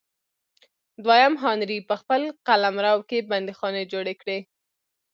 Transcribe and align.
دویم 1.05 1.33
هانري 1.43 1.79
په 1.89 1.95
خپل 2.01 2.21
قلمرو 2.47 2.97
کې 3.09 3.27
بندیخانې 3.29 3.83
جوړې 3.91 4.13
کړې. 4.21 4.39